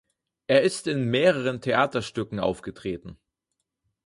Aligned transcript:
Er 0.47 0.63
ist 0.63 0.87
in 0.87 1.11
mehreren 1.11 1.61
Theaterstücken 1.61 2.39
aufgetreten. 2.39 3.19